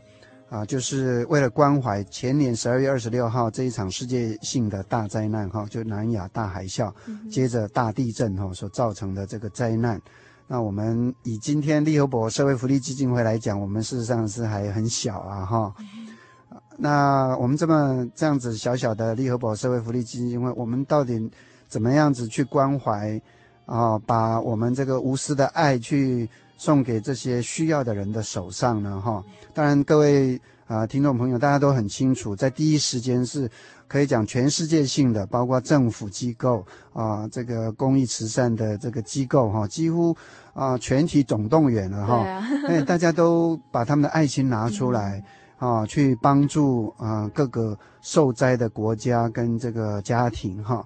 [0.50, 6.90] 啊，就是为了关怀前年十二月二十六号这一场世界性的大灾难哈，就南亚大海啸，
[7.30, 10.02] 接着大地震哈所造成的这个灾难，
[10.48, 15.76] 那我们以今天利和博社会福利基金会来讲，我们事实上是还很小啊哈，
[16.78, 21.30] 那我们这么这样子小小的利和博社会福利基金会，我们到底
[21.68, 23.22] 怎么样子去关怀？
[23.66, 29.24] 啊，把我们这个无私的爱去送给这些需要的人的手上呢，哈。
[29.54, 33.50] 当然，各位啊，听众朋友，大家都很清楚，在第一时间是
[33.88, 40.16] 可以讲全世界性的，包括政府机构啊，这个公益慈善的这个机构哈，几乎
[40.54, 42.24] 啊全体总动员了哈。
[42.68, 45.24] 哎，大家都把他们的爱心拿出来
[45.58, 50.86] 啊，去帮助啊各个受灾的国家跟这个家庭哈。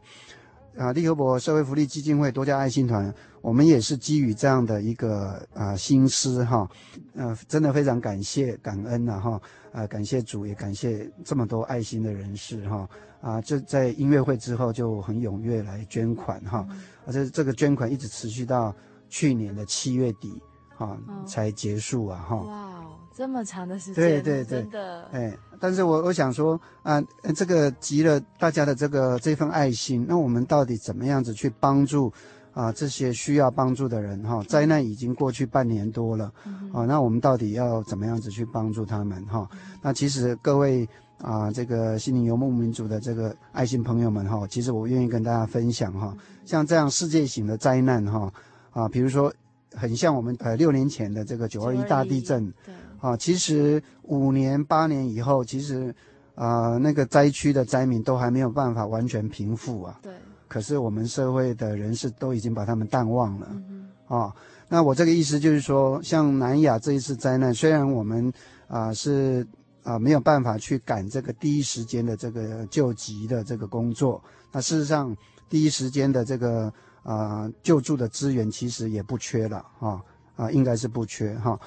[0.77, 3.11] 啊，利和博社会福利基金会多家爱心团，
[3.41, 6.69] 我们也是基于这样的一个啊心思哈，
[7.15, 12.87] 呃，真的非常感谢感恩呐哈，啊，感谢主，也感谢这么多爱心的人士哈，
[13.21, 16.67] 啊，就在音乐会之后就很踊跃来捐款哈，
[17.05, 18.73] 而且这个捐款一直持续到
[19.09, 20.39] 去年的七月底
[20.75, 22.35] 哈才结束啊哈。
[22.35, 22.83] 哇，
[23.17, 25.36] 这么长的时间，对对对，真的，哎。
[25.60, 27.01] 但是我我想说啊，
[27.36, 32.13] 这个集了大家的这个这份爱心，那我们到底怎么样子去帮助
[32.53, 34.43] 啊这些需要帮助的人哈？
[34.43, 36.32] 灾难已经过去半年多了，
[36.71, 39.49] 啊，那我们到底要怎么样子去帮助他们哈？
[39.82, 48.32] 那其实各位啊，这个心灵游牧民族的这个爱心朋友们哈，其实我愿意跟大家分享哈，像这样世界型的灾难哈
[48.69, 49.34] 啊，比如说
[49.73, 52.53] 很像我们呃六年前的这个九二一大地震。
[52.99, 55.93] 啊，其实五年八年以后，其实，
[56.36, 60.00] 呃，那个灾区的灾民都还没有办法完全平复啊。
[60.02, 60.13] 对。
[60.48, 63.48] 可是我们社会的人士都已经把他们淡忘了。
[63.52, 63.87] 嗯。
[64.08, 64.33] 啊，
[64.69, 68.31] 那我这个意思就是说，像南亚这一次灾难，虽然我们
[68.67, 69.45] 啊是
[69.83, 75.13] 啊没有办法去赶这个第一时间的这个救急的这个工作，那事实上
[75.50, 76.71] 第一时间的这个
[77.04, 80.02] 啊救助的资源其实也不缺了啊
[80.37, 81.52] 啊，应该是不缺哈。
[81.52, 81.60] 啊、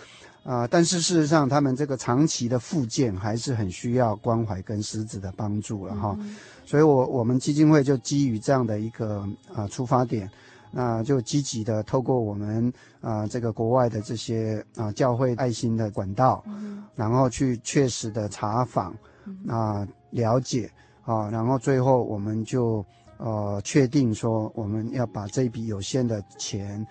[0.51, 6.17] 呃，但是事实上，他们这个长期的复健还是很需要关怀跟实质的帮助了哈。
[6.19, 6.35] 嗯、
[6.67, 9.21] 所以我我们基金会就基于这样的一个
[9.55, 10.29] 啊、呃、出发点，
[10.73, 12.67] 那、呃、就积极的透过我们
[13.01, 18.93] 啊、呃、这个国外的这些啊、呃、教会爱心的管道，嗯、然后去确实的查访
[19.47, 20.69] 啊、了解
[21.03, 22.85] 啊、呃，然后最后我们就
[23.19, 26.85] 呃确定说我们要把这笔有限的钱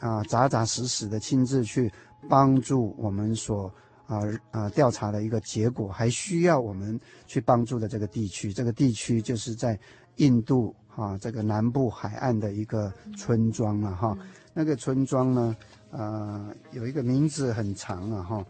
[0.00, 1.88] 啊扎扎实实的亲自去。
[2.28, 3.72] 帮助我们所
[4.06, 4.20] 啊
[4.50, 9.78] 啊调查的一个结果，还需要我们去帮助的这个地区，这个地区就是在
[10.16, 14.16] 印度哈这个南部海岸的一个村庄了哈。
[14.54, 15.56] 那个村庄呢，
[15.90, 18.46] 呃有一个名字很长啊哈，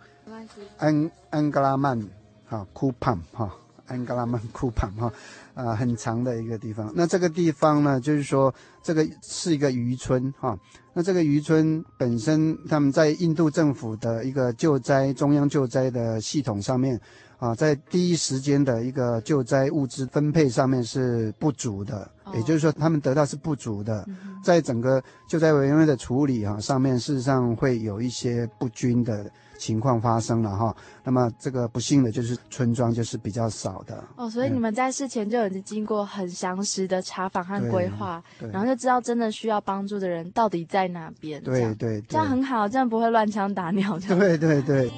[0.79, 2.01] 安安格拉曼
[2.45, 3.53] 哈库潘哈。
[3.87, 5.12] 安哥拉曼库旁哈，
[5.55, 6.93] 啊，很长的一个地方。
[6.95, 10.59] 那这个地方呢，就是说这个是一个渔村哈。
[10.93, 16.99] 那这个渔村本身，他们在印度政府的一个救灾中央救灾的系统上面
[17.39, 24.07] 啊，在第一时间的一个救灾物资分配上面是不足的，也就是说他们得到是不足的，
[24.43, 29.30] 在整个救灾委员会的处理哈上面，事实上会有一些不均的。
[29.59, 41.42] 情况发生了哈，那么这个不幸的就是村庄就是比较少的哦，所以你们在事前就已经经过很详实的查访和规划，然后就知道真的需要帮助的人到底在哪边。
[41.42, 43.98] 对对，对，这样很好，这样不会乱枪打鸟。
[44.07, 44.90] 对对对。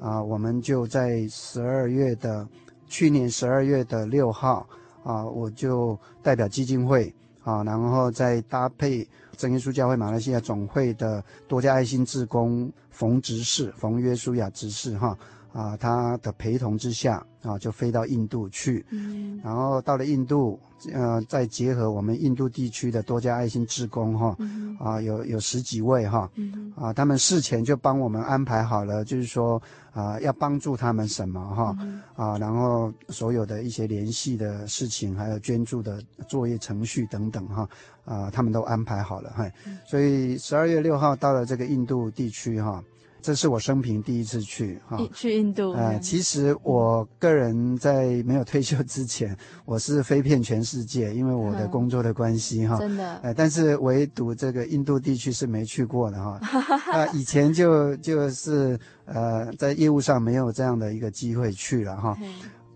[0.00, 2.46] 啊，我们就在十二月的
[2.86, 4.66] 去年十二月的六号
[5.02, 7.12] 啊，我就代表基金会。
[7.44, 15.16] 啊，然后再搭配真耶稣教会马来西亚总会的多家爱心志工冯执事冯约书亚执事哈。
[15.54, 20.58] 啊，他的陪同之下啊，就飞到印度去，嗯，然后到了印度，
[20.92, 24.36] 呃，再结合我们印度地区的多家爱心志工哈，
[24.80, 26.28] 啊，有有十几位哈，
[26.74, 31.76] 啊，他们事前就帮我们安排好了，就是说啊，要帮助他们什么哈，
[32.16, 37.68] 啊，然后所有的一些联系的事情，还有捐助的作业程序等等哈，
[38.04, 39.48] 啊，他们都安排好了哈，
[39.86, 42.82] 所以十二月六号到了这个印度地区哈。
[43.24, 45.72] 这是我生平第一次去哈，去印度。
[45.72, 52.78] 呃，其实我个人在没有退休之前，我是飞遍全世界，因为我的工作的关系哈。
[52.78, 53.16] 真的。
[53.22, 56.38] 呃，但是唯独这个印度地区是没去过的哈。
[56.92, 62.18] 啊， 以前就就是呃，在业务上没有这样的一个机会去了哈。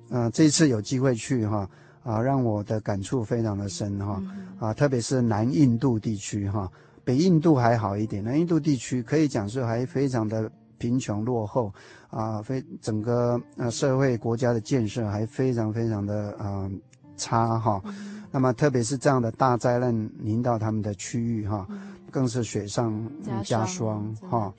[0.08, 1.68] 嗯，这一次有机会去哈，
[2.02, 4.22] 啊，让我的感触非常的深哈。
[4.58, 6.66] 啊，特别是南印度地区哈。
[7.08, 11.72] 北印度还好一点，南印度地区可以讲说还非常的贫穷落后，
[12.10, 16.70] 啊，非整个呃社会国家的建设还非常非常的呃
[17.16, 17.80] 差哈。
[17.86, 23.10] 嗯、那么特别是这样的大灾难临到他们的区域哈，嗯、更是雪上
[23.42, 24.52] 加霜哈。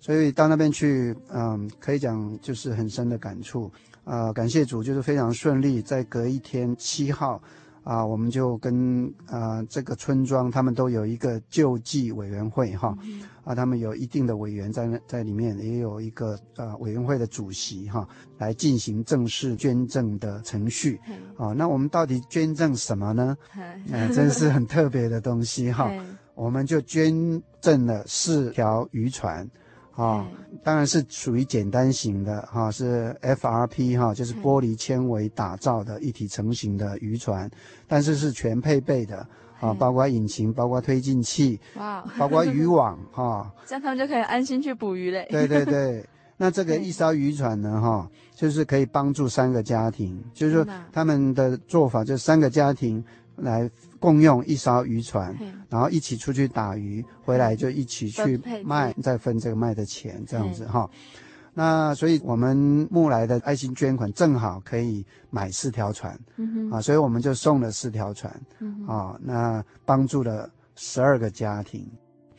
[0.00, 3.68] 所以到那边去，嗯，可以讲就是很深的感触。
[4.04, 7.42] 啊、呃，感谢主，就是非常顺利，在隔一天七号。
[7.86, 18.04] 啊，我们就跟啊这个村庄，他们都有一个救济委员会哈，嗯、啊，他们有一定的委员在那在里面，也有一个呃委员会的主席哈，
[18.38, 21.00] 来进行正式捐赠的程序。
[21.08, 23.36] 嗯、啊，那我们到底捐赠什么呢？
[23.56, 25.88] 嗯、啊，真是很特别的东西哈。
[25.92, 29.48] 嗯、我们就捐赠了四条渔船。
[29.96, 30.28] 啊，
[30.62, 37.50] 当然是属于简单型的哈，是 FRP 哈，就是玻璃纤维打造的一体成型的渔船，
[37.88, 39.26] 但是是全配备的
[39.58, 45.26] 啊，包括引擎，包括推进器，哇，包括渔网哈， 这样他们就可以安心去捕鱼嘞。
[45.30, 53.02] 对对对， 那这个一艘渔船呢哈，就是可以帮助三个家庭，就是说他们的做法就是三个家庭。
[53.38, 55.36] 来共用一艘渔船，
[55.68, 60.88] 然后一起出去打鱼，回来就一起去卖，再分这个卖的钱，这样子哈。
[61.54, 62.56] 那所以我们
[62.90, 66.18] 募来的爱心捐款正好可以买四条船，
[66.70, 68.30] 啊，所以我们就送了四条船，
[68.86, 71.90] 啊，那帮助了十二个家庭。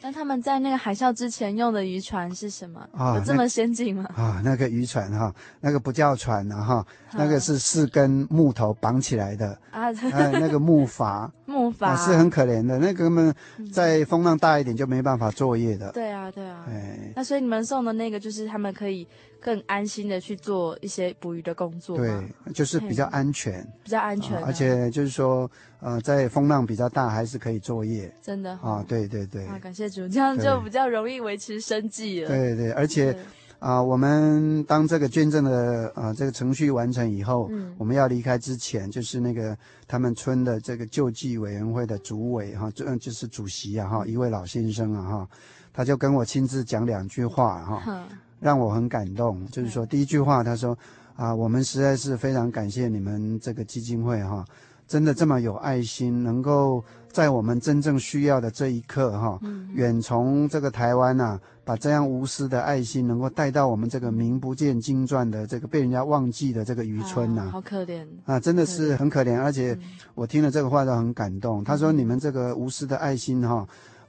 [0.02, 2.88] 那他们在那个海啸之前用的渔船是什么？
[2.92, 4.10] 啊，有这么先进吗？
[4.16, 13.34] 啊，那个渔船哈，那个不叫船了哈，那个是四根木头绑起来的啊，那个木筏， 木筏是很可怜的，那个们
[13.74, 15.92] 在风浪大一点就没办法作业的。
[15.92, 16.66] 对啊，对啊。
[16.70, 19.08] 哎，那所以你们送的那个就是他们可以。
[19.42, 22.12] 更安心的去做一些捕鱼的工作，对，
[22.54, 28.52] 就是比较安全，比较安全，而且就是说，呃，在风浪比较大还是可以作业，真的？
[28.62, 32.28] 啊，对对对，啊，感谢主，这样就比较容易维持生计了。
[32.28, 33.18] 对对，而且
[33.60, 39.58] 啊，我们当这个捐赠的啊这个程序完成以后，嗯，我们要离开之前，就是那个
[39.88, 45.30] 他们村的这个救济委员会的主委哈，就就是主席啊哈，一位老先生啊哈，
[45.74, 48.08] 他就跟我亲自讲两句话哈。
[48.40, 50.78] 让我很感动，就是说第一句话，他说
[51.16, 54.46] ：“啊，我们实在是非常感谢你们这个基金会哈，
[54.88, 59.40] 真的这么有爱心，能够在我们真正需要的这一刻哈，
[59.74, 68.06] 远从这个台湾呐，把这样无私的爱心能够带到我们这个名不见经传的这个被人家忘记的这个渔村呐，好可怜。
[68.26, 69.78] 啊，真的是很可怜，而且
[70.14, 71.64] 我听了这个话都很感动。
[71.64, 73.68] 他说你们这个无私的爱心哈。”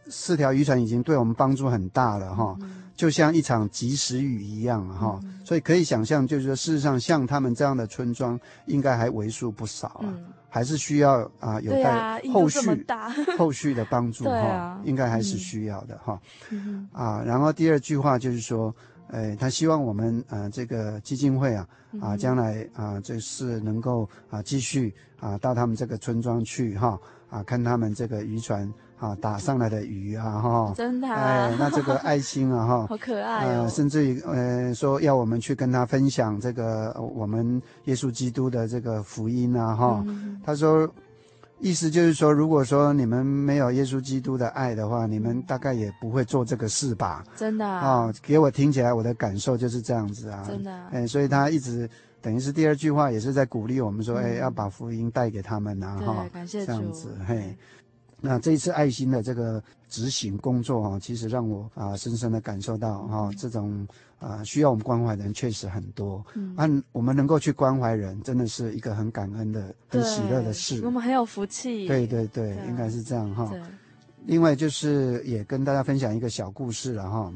[0.09, 2.57] 四条渔船已经对我们帮助很大了哈，
[2.97, 10.15] 就像一场及时雨一样哈，所以可以想象，就是说，事实上像他们这样的村庄，应该还为数不少啊，
[10.49, 12.87] 还是需要啊有待后续
[13.39, 16.21] 后续的帮助哈，应该还是需要的哈，
[16.93, 18.75] 啊，然后第二句话就是说，
[19.09, 21.69] 呃，他希望我们呃这个基金会啊
[22.01, 26.99] 啊将来啊就是能够啊继续啊到他们这个村庄去哈
[27.31, 28.73] 啊看他们这个渔船。
[28.99, 40.89] 啊，打上来的鱼啊，哈，真的，哎，那这个爱心啊，哈， 好可爱哦，呃，甚至于，呃，说要我们去跟他分享这个我们耶稣基督的这个福音啊，哈，嗯，他说，
[41.61, 47.23] 意思就是说，如果说你们没有耶稣基督的爱的话，你们大概也不会做这个事吧？
[47.37, 51.89] 真的啊，哦，给我听起来，我的感受就是这样子啊，真的，哎，所以他一直
[52.21, 57.57] 等于是第二句话也是在鼓励我们说，嗯，哎，要把福音带给他们啊，哈，感谢主，这样子，嘿。
[58.21, 63.87] 那这一次爱心的这个执行工作啊，其实让我啊深深的感受到哈，这种
[64.19, 66.25] 啊需要我们关怀的人确实很多。
[66.35, 70.85] 嗯，啊，我们能够去关怀人，真的是一个很感恩的、很喜乐的事。
[70.85, 71.87] 我们很有福气。
[71.87, 73.53] 对对对，应该是这样哈。
[74.27, 77.33] 另外就是也跟大家分享一个小故事了哈。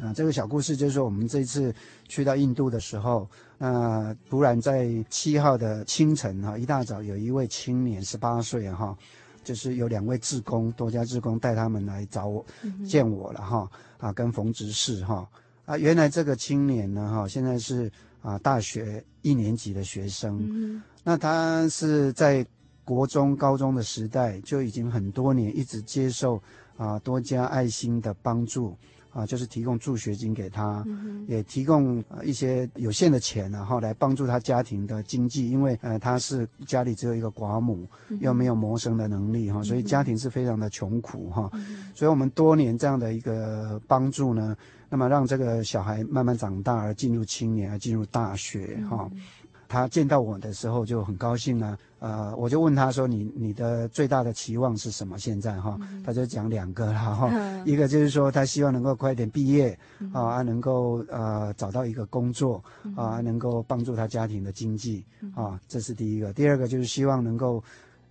[0.00, 1.74] 啊，这个小故事就是说，我们这一次
[2.06, 8.96] 去到印度的时候，呃，突然在七号的清晨哈，一大早有一位青年十八岁哈。
[9.44, 15.28] 就是有两位志工，多家志工带他们来找我，嗯、见我了哈啊，跟冯执事哈。
[15.66, 17.88] 啊，原来这个青年呢哈，现在是
[18.20, 22.44] 啊大学一年级的学生，嗯、那他是在
[22.84, 26.42] 国中、高中的时代就已经很多年一直接受
[26.76, 28.76] 啊多家爱心的帮助。
[29.14, 44.56] 啊，就是提供助学金给他，嗯、也提供一些有限的钱，然后来帮助他家庭的经济，因为呃他是家里只有一个寡母，嗯、又没有谋生的能力哈，所以家庭是非常的穷苦哈，嗯、所以我们多年这样的一个帮助呢，
[44.90, 49.08] 那么让这个小孩慢慢长大而进入青年，而进入大学哈。
[49.14, 49.20] 嗯
[49.66, 62.62] 他见到我的时候就很高兴啊，呃，我就问他说：“你你的最大的期望是什么？”现在哈，嗯、他就讲两个了哈，嗯、一个就是说他希望能够快点毕业，嗯、啊，能够呃找到一个工作，
[62.94, 65.02] 啊，能够帮助他家庭的经济，
[65.34, 66.30] 啊，这是第一个。
[66.32, 67.64] 第二个就是希望能够。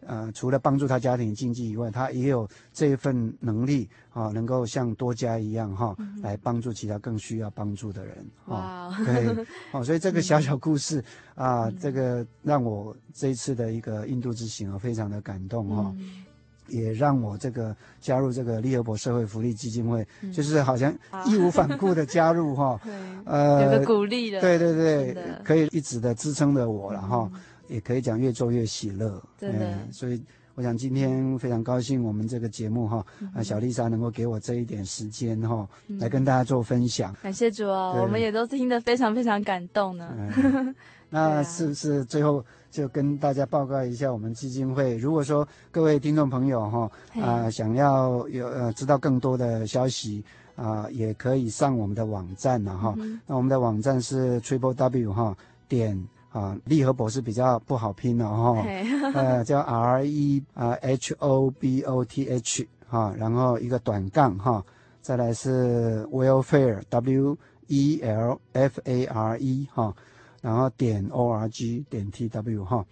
[0.07, 8.25] 呃，除了帮助他家庭经济以外，他也有这一份能力啊，能够像多家一样哈，嗯、来帮助其他更需要帮助的人。
[8.45, 9.27] 哇，对，
[9.71, 11.03] 哦，所以这个小小故事、
[11.35, 16.23] 嗯、啊，这个让我这一次的一个印度之行啊，非常的感动哈，嗯、
[16.67, 20.93] 也让我这个加入这个利和博社会福利基金会，嗯、就是好像
[21.25, 22.79] 义无反顾的加入哈，
[23.25, 27.29] 呃，有个鼓励的，对对对，可以一直的支撑着我了哈。
[27.33, 29.51] 嗯也可以讲越做越喜乐，对
[29.91, 30.21] 所以
[30.55, 37.15] 我想今天非常高兴，我们这个节目哈，嗯、啊，小丽莎能够给我这一点时间哈，嗯、来跟大家做分享。
[37.23, 40.13] 感谢主哦，我们也都听得非常非常感动呢。
[40.37, 40.75] 嗯、
[41.09, 44.95] 那是不是最后就跟大家报告一下我们基金会？
[44.97, 50.23] 如果说各位听众朋友哈啊想要有呃知道更多的消息
[50.55, 52.93] 啊，也可以上我们的网站了哈。
[52.99, 55.35] 嗯、那我们的网站是 triple w 哈
[55.67, 55.99] 点。
[56.33, 58.65] 啊，利和博士比较不好拼的哈，
[59.13, 64.65] 呃，叫 R E 啊 H O B O T H 哈，然后一个短杠哈，
[64.99, 69.93] 再来是 welfare W E L F A R E 哈，
[70.41, 72.83] 然后点 O R G 点 T W 哈，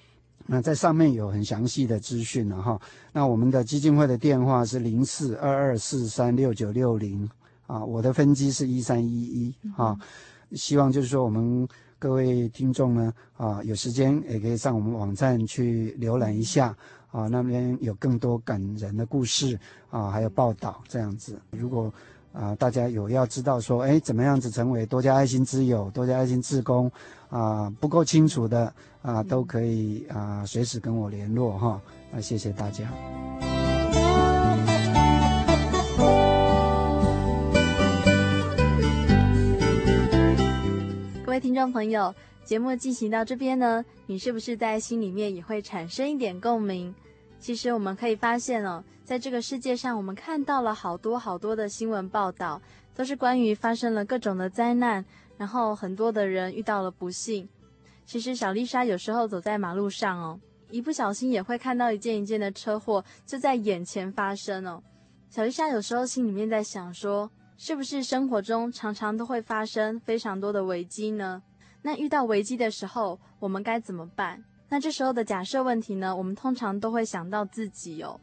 [0.45, 2.79] 那在上面有很详细的资讯了哈。
[3.11, 7.27] 那我们的基金会的电话是零四二二四三六九六零
[7.65, 9.97] 啊，我的分机是一三一一哈，
[10.51, 11.67] 希望就是说我们。
[12.01, 16.75] 各位听众呢，啊，有时间也可以上我们网站去浏览一下，
[17.11, 19.55] 啊，那边有更多感人的故事，
[19.91, 21.39] 啊，还有报道这样子。
[21.51, 21.93] 如果
[22.33, 26.91] 啊，大家有要知道说，哎，怎么样子成为多家爱心之友、多家爱心志工，
[27.29, 28.73] 啊，不够清楚的，
[29.03, 31.79] 啊，都可以啊，随时跟我联络哈。
[32.11, 32.91] 那谢谢大家。
[41.31, 42.13] 各位听众朋友，
[42.43, 46.93] 节目进行到这边呢，你是不是在心里面也会产生一点共鸣？
[47.39, 52.61] 其实我们可以发现哦，在这个世界上，我们看到了好多好多的新闻报道，
[52.93, 55.05] 都是关于发生了各种的灾难，
[55.37, 57.47] 然后很多的人遇到了不幸。
[58.05, 60.37] 其实小丽莎有时候走在马路上哦，
[60.69, 64.83] 一不小心也会看到一件一件的车祸就在眼前发生哦。
[65.29, 67.31] 小丽莎有时候心里面在想说，
[67.63, 71.43] 是不是生活中常常都会发生非常多的危机呢？
[71.83, 74.43] 那遇到危机的时候，我们该怎么办？
[74.69, 76.15] 那这时候的假设问题呢？
[76.15, 78.19] 我们通常都会想到自己哦。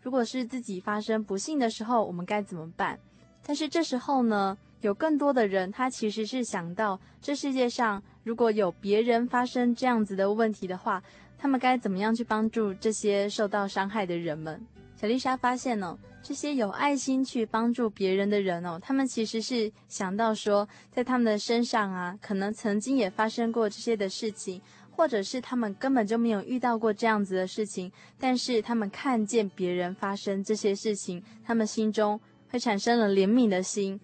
[0.00, 2.98] 如果是自己发生不幸的时候，我们该怎么办？
[3.44, 11.02] 但是这时候呢，有更多的人他其实是想到，这世界上如果有别人发生这样子的问题的话，
[11.36, 14.66] 他们该怎么样去帮助这些受到伤害的人们？
[15.02, 15.98] 小丽莎发现呢。
[16.22, 27.90] 这些有爱心去帮助别人的人哦，他们其实是想到说，在他们的身上啊，可能曾经也发生过这些的事情，或者是他们根本就没有遇到过这样子的事情，
[28.20, 33.98] 但是他们看见别人发生这些事情，他们心中会产生了怜悯的心。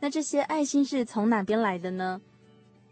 [0.00, 2.20] 那这些爱心是从哪边来的呢？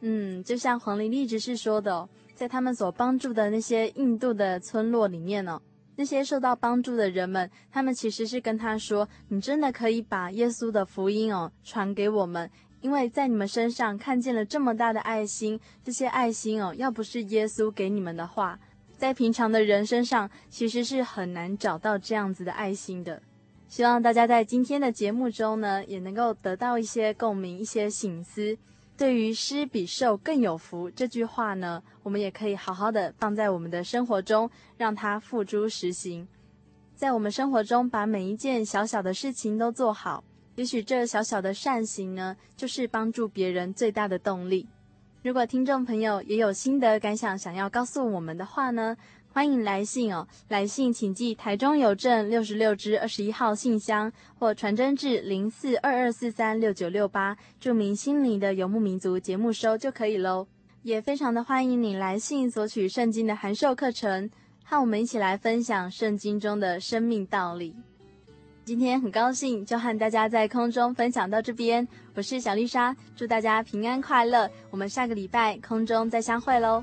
[0.00, 5.60] 嗯，就像黄玲丽直是说的哦，在他们所帮助的那些印度的村落里面呢。
[5.96, 15.58] 那些受到帮助的人们，他们其实是跟他说：“你真的可以把耶稣的福音哦传给我们，因为在你们身上看见了这么大的爱心。
[15.82, 18.58] 这些爱心哦，要不是耶稣给你们的话，
[18.96, 23.22] 在平常的人身上，其实是很难找到这样子的爱心的。
[23.68, 28.56] 希望大家在今天的节目中呢，也能够得到一些共鸣、一些醒思。
[28.96, 36.26] 对于“施比受更有福”这句话呢，我们也可以好好的放在我们的生活中，让它付诸实行。
[36.94, 40.24] 在我们生活中，把每一件小小的事情都做好，
[40.54, 44.66] 也许这小小的善行呢，就是帮助别人最大的动力。
[45.22, 48.96] 如果听众朋友也有心得感想，想要告诉我们的话呢，
[49.36, 50.26] 欢迎来信哦。
[50.48, 60.46] 来信请寄台中邮政六十六支二十一号信箱，或传真至零四二二四三六九六八，注明心灵的游牧民族节目收就可以喽。
[60.84, 64.30] 也非常的欢迎你来信索取圣经的函授课程，
[64.64, 67.76] 和我们一起来分享圣经中的生命道理。
[68.64, 71.86] 今天很高兴，就和大家在空中分享到这边。
[72.14, 74.50] 我是小丽莎，祝大家平安快乐。
[74.70, 76.82] 我们下个礼拜空中再相会喽。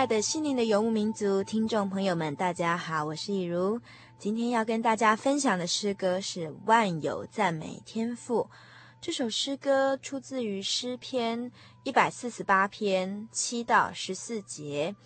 [0.00, 3.78] 爱的心灵的游牧民族听众朋友们，大家好，我是以如。
[4.18, 8.44] 今天要跟大家分享的诗歌是《万有赞美天赋》。
[8.98, 11.52] 这首诗歌出自于诗篇
[11.84, 14.96] 一百四十八篇七到十四节。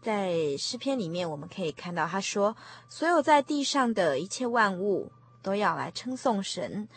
[0.00, 2.56] 在诗篇里面，我们可以看到他说
[2.88, 5.10] ：“所有在地上的一切万物
[5.42, 6.88] 都要来称颂神，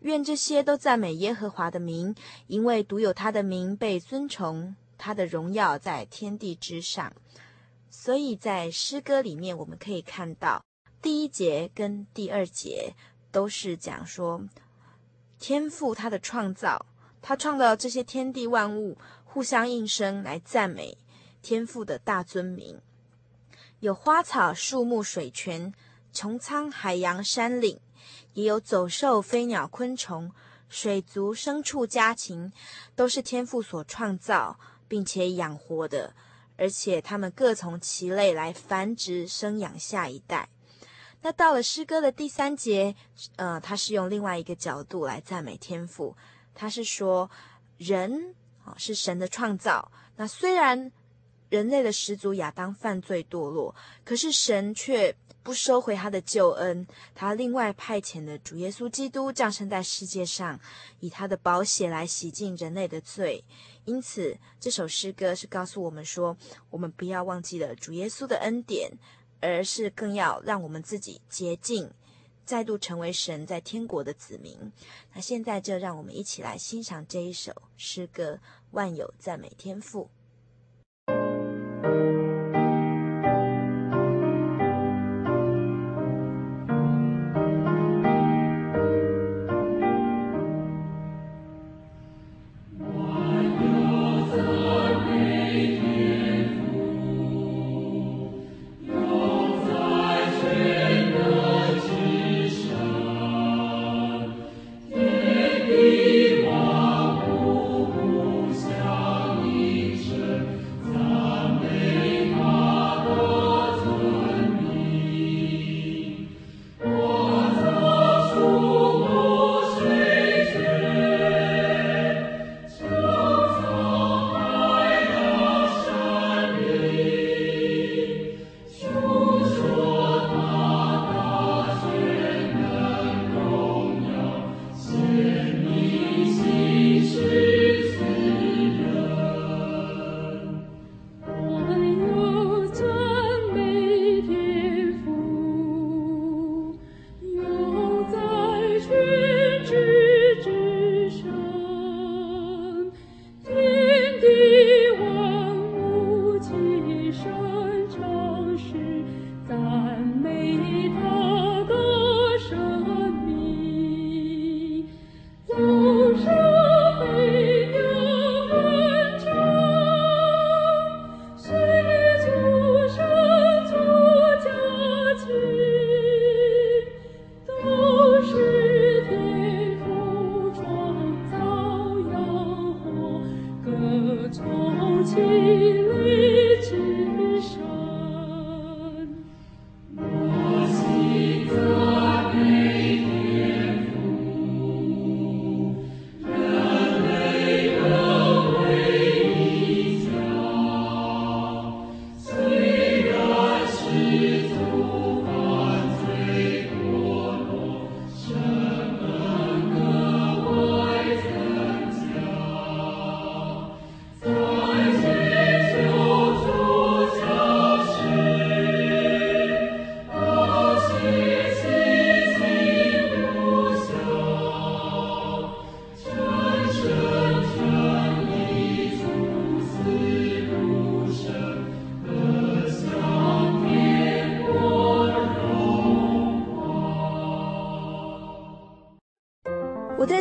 [0.00, 2.16] 愿这些都赞美耶和华的名，
[2.48, 7.12] 因为独有他的名被尊崇。”他的荣耀在天地之上，
[7.90, 10.64] 所以在诗歌里面，我们可以看到
[11.00, 12.94] 第一节跟第二节
[13.30, 14.48] 都是讲说
[15.38, 16.86] 天赋他的创造，
[17.20, 20.96] 他创造这些天地万物互相应声来赞美
[21.42, 22.80] 天赋的大尊名。
[23.80, 25.74] 有花草树木水泉、
[26.12, 27.78] 穹苍海洋山岭，
[28.32, 30.32] 也有走兽飞鸟昆虫、
[30.70, 32.50] 水族牲畜家禽，
[32.94, 34.58] 都是天赋所创造。
[34.88, 36.14] 并且养活的，
[36.56, 40.48] 而且他们各从其类来繁殖生养下一代。
[41.22, 42.94] 那到了诗歌的第三节，
[43.36, 46.16] 呃，他是用另外一个角度来赞美天赋。
[46.54, 47.28] 他是说，
[47.78, 48.34] 人
[48.64, 49.90] 啊是神的创造。
[50.16, 50.92] 那虽然
[51.48, 53.74] 人类的始祖亚当犯罪堕落，
[54.04, 60.58] 可是神却不收回他的救恩，他另外派遣的主耶稣基督降生在世界上，
[61.00, 63.44] 以他的宝血来洗净人类的罪。
[63.86, 66.36] 因此，这首诗歌是告诉我们说，
[66.70, 68.90] 我们不要忘记了主耶稣的恩典，
[69.40, 71.90] 而是更要让我们自己洁净，
[72.44, 74.72] 再度成为神在天国的子民。
[75.14, 78.34] 那现在就让我们一起来欣赏这一首诗歌
[78.72, 80.10] 《万有赞美天赋》。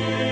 [0.00, 0.29] 心。